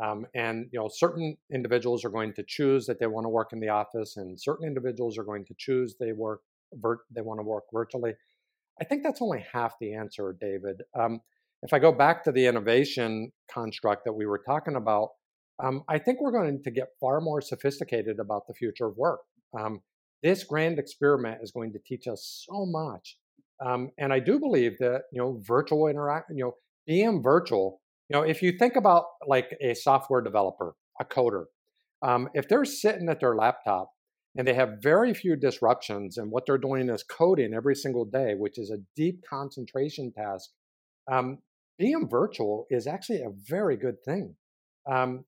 [0.02, 3.52] Um, and you know, certain individuals are going to choose that they want to work
[3.52, 6.42] in the office, and certain individuals are going to choose they work
[7.14, 8.14] they want to work virtually.
[8.80, 10.82] I think that's only half the answer, David.
[10.98, 11.20] Um,
[11.64, 15.10] if I go back to the innovation construct that we were talking about,
[15.64, 19.20] um, I think we're going to get far more sophisticated about the future of work.
[19.58, 19.82] Um,
[20.24, 23.18] this grand experiment is going to teach us so much,
[23.64, 26.54] um, and I do believe that you know virtual interact, you know,
[26.88, 27.82] being virtual.
[28.10, 31.46] You know, if you think about like a software developer, a coder,
[32.02, 33.92] um, if they're sitting at their laptop
[34.36, 38.34] and they have very few disruptions, and what they're doing is coding every single day,
[38.36, 40.50] which is a deep concentration task.
[41.12, 41.40] Um,
[41.82, 44.36] being virtual is actually a very good thing.
[44.90, 45.26] Um,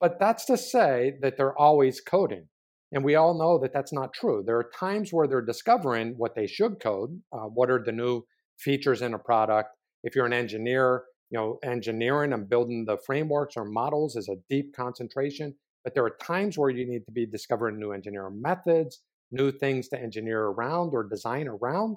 [0.00, 2.48] but that's to say that they're always coding.
[2.92, 4.42] And we all know that that's not true.
[4.44, 7.20] There are times where they're discovering what they should code.
[7.30, 8.22] Uh, what are the new
[8.58, 9.68] features in a product?
[10.02, 14.36] If you're an engineer, you know, engineering and building the frameworks or models is a
[14.48, 15.54] deep concentration.
[15.84, 19.88] But there are times where you need to be discovering new engineering methods, new things
[19.88, 21.96] to engineer around or design around.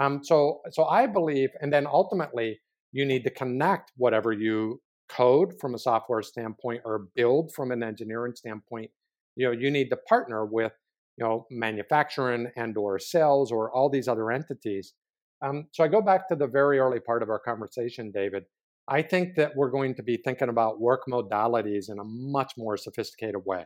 [0.00, 2.58] Um, so, so I believe, and then ultimately,
[2.92, 7.82] you need to connect whatever you code from a software standpoint or build from an
[7.82, 8.90] engineering standpoint.
[9.36, 10.72] You know you need to partner with
[11.16, 14.94] you know manufacturing and or sales or all these other entities.
[15.42, 18.44] Um, so i go back to the very early part of our conversation david.
[18.88, 22.76] I think that we're going to be thinking about work modalities in a much more
[22.76, 23.64] sophisticated way.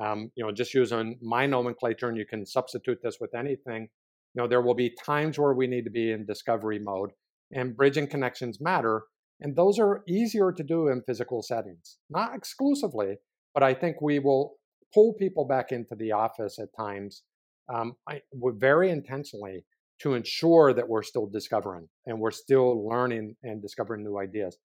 [0.00, 3.88] Um, you know just using my nomenclature and you can substitute this with anything.
[4.34, 7.10] You know there will be times where we need to be in discovery mode
[7.52, 9.02] and bridging connections matter.
[9.40, 13.16] And those are easier to do in physical settings, not exclusively,
[13.54, 14.54] but I think we will
[14.94, 17.22] pull people back into the office at times
[17.72, 19.64] um, I, very intentionally
[20.00, 24.56] to ensure that we're still discovering and we're still learning and discovering new ideas.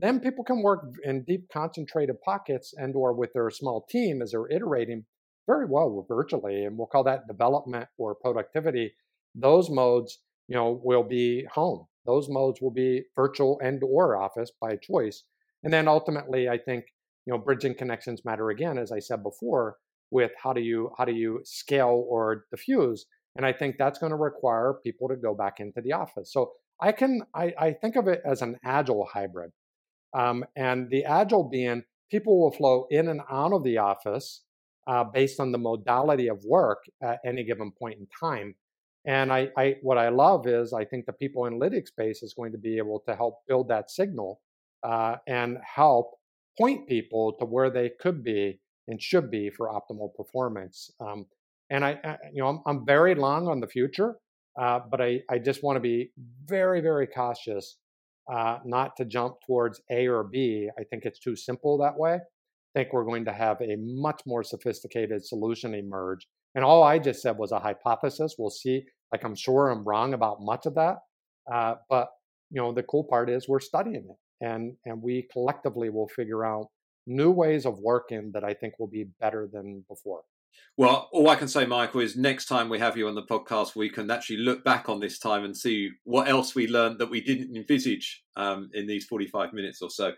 [0.00, 4.32] Then people can work in deep concentrated pockets and or with their small team as
[4.32, 5.04] they're iterating
[5.46, 8.92] very well virtually, and we'll call that development or productivity.
[9.34, 10.18] Those modes,
[10.48, 15.24] you know, will be home those modes will be virtual and or office by choice.
[15.62, 16.84] And then ultimately, I think
[17.26, 19.76] you know bridging connections matter again, as I said before,
[20.10, 23.06] with how do you how do you scale or diffuse.
[23.36, 26.32] And I think that's going to require people to go back into the office.
[26.32, 29.52] So I can I, I think of it as an agile hybrid,
[30.14, 34.42] um, and the agile being people will flow in and out of the office
[34.86, 38.54] uh, based on the modality of work at any given point in time.
[39.04, 42.52] And I, I, what I love is I think the people analytics space is going
[42.52, 44.40] to be able to help build that signal
[44.84, 46.12] uh, and help
[46.58, 50.90] point people to where they could be and should be for optimal performance.
[51.00, 51.26] Um,
[51.70, 54.16] and I, I, you know, I'm, I'm, very long on the future,
[54.60, 56.12] uh, but I, I just want to be
[56.44, 57.78] very, very cautious
[58.32, 60.68] uh, not to jump towards A or B.
[60.78, 62.14] I think it's too simple that way.
[62.14, 66.98] I think we're going to have a much more sophisticated solution emerge and all I
[66.98, 68.36] just said was a hypothesis.
[68.38, 68.84] We'll see.
[69.12, 70.98] Like I'm sure I'm wrong about much of that,
[71.52, 72.08] uh, but
[72.50, 76.44] you know the cool part is we're studying it, and and we collectively will figure
[76.44, 76.68] out
[77.06, 80.22] new ways of working that I think will be better than before.
[80.76, 83.76] Well, all I can say, Michael, is next time we have you on the podcast,
[83.76, 87.10] we can actually look back on this time and see what else we learned that
[87.10, 90.12] we didn't envisage um, in these 45 minutes or so.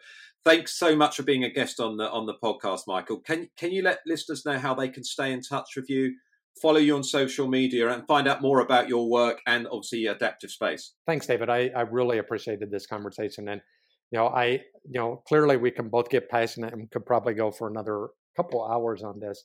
[0.44, 3.18] Thanks so much for being a guest on the on the podcast, Michael.
[3.20, 6.16] Can can you let listeners know how they can stay in touch with you,
[6.60, 10.50] follow you on social media, and find out more about your work and obviously adaptive
[10.50, 10.92] space?
[11.06, 11.48] Thanks, David.
[11.48, 13.62] I, I really appreciated this conversation, and
[14.10, 14.46] you know, I
[14.84, 18.62] you know clearly we can both get passionate and could probably go for another couple
[18.66, 19.44] hours on this.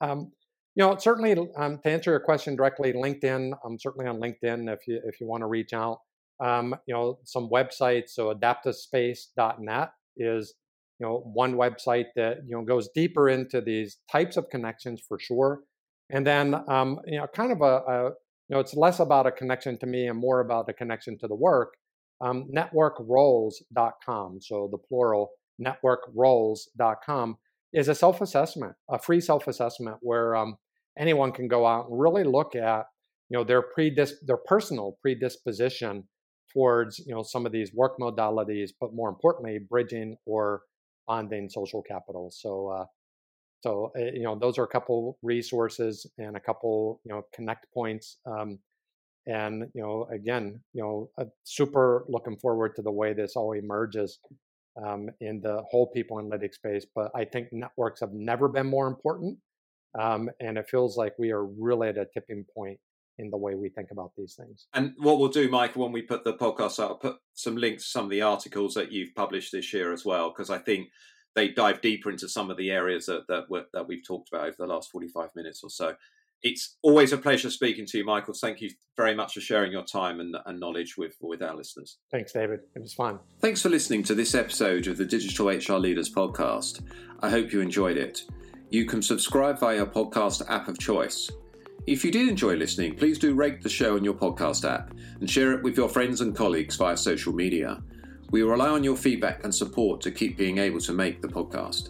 [0.00, 0.32] Um,
[0.74, 3.52] you know, certainly um, to answer your question directly, LinkedIn.
[3.66, 5.98] I'm certainly on LinkedIn if you if you want to reach out.
[6.40, 8.10] Um, you know, some websites.
[8.10, 10.54] So adaptivespace.net is
[10.98, 15.18] you know one website that you know goes deeper into these types of connections for
[15.18, 15.60] sure.
[16.10, 18.10] And then um, you know, kind of a, a
[18.48, 21.28] you know, it's less about a connection to me and more about a connection to
[21.28, 21.74] the work.
[22.20, 24.38] Um, networkroles.com.
[24.40, 25.30] So the plural
[25.64, 27.36] networkroles.com
[27.72, 30.56] is a self assessment, a free self assessment where um,
[30.98, 32.86] anyone can go out and really look at
[33.28, 36.08] you know their predis- their personal predisposition
[36.52, 40.62] towards you know some of these work modalities, but more importantly, bridging or
[41.06, 42.30] bonding social capital.
[42.30, 42.86] So uh,
[43.62, 47.72] so uh, you know those are a couple resources and a couple you know connect
[47.72, 48.18] points.
[48.26, 48.58] Um,
[49.26, 53.52] and you know again you know uh, super looking forward to the way this all
[53.52, 54.18] emerges
[54.82, 56.86] um, in the whole people analytics space.
[56.94, 59.38] But I think networks have never been more important,
[59.98, 62.78] um, and it feels like we are really at a tipping point
[63.18, 64.66] in the way we think about these things.
[64.74, 67.84] And what we'll do, Michael, when we put the podcast out, I'll put some links
[67.84, 70.88] to some of the articles that you've published this year as well, because I think
[71.34, 74.56] they dive deeper into some of the areas that that, that we've talked about over
[74.58, 75.94] the last 45 minutes or so.
[76.40, 78.32] It's always a pleasure speaking to you, Michael.
[78.32, 81.98] Thank you very much for sharing your time and, and knowledge with, with our listeners.
[82.12, 82.60] Thanks, David.
[82.76, 83.18] It was fun.
[83.40, 86.80] Thanks for listening to this episode of the Digital HR Leaders podcast.
[87.20, 88.22] I hope you enjoyed it.
[88.70, 91.28] You can subscribe via your podcast app of choice.
[91.88, 95.28] If you did enjoy listening, please do rate the show on your podcast app and
[95.28, 97.82] share it with your friends and colleagues via social media.
[98.30, 101.88] We rely on your feedback and support to keep being able to make the podcast.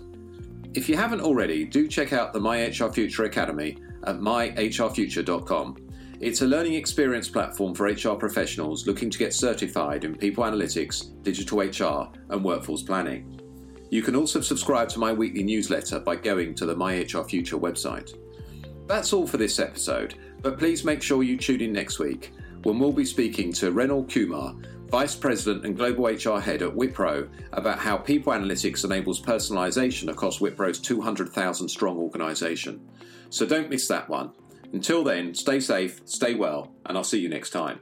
[0.76, 5.76] If you haven't already, do check out the My HR Future Academy at myhrfuture.com.
[6.20, 11.20] It's a learning experience platform for HR professionals looking to get certified in people analytics,
[11.24, 13.40] digital HR, and workforce planning.
[13.90, 17.58] You can also subscribe to my weekly newsletter by going to the My HR Future
[17.58, 18.14] website.
[18.88, 22.32] That's all for this episode, but please make sure you tune in next week
[22.62, 24.54] when we'll be speaking to Renal Kumar,
[24.90, 30.38] Vice President and Global HR Head at Wipro, about how people analytics enables personalization across
[30.38, 32.80] Wipro's 200,000 strong organization.
[33.28, 34.32] So don't miss that one.
[34.72, 37.80] Until then, stay safe, stay well, and I'll see you next time.